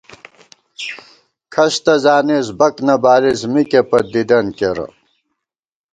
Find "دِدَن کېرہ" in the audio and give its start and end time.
4.13-4.87